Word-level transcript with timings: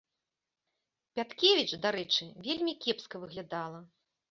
Пяткевіч, 1.19 1.67
дарэчы, 1.85 2.23
вельмі 2.49 2.77
кепска 2.87 3.23
выглядала. 3.27 3.87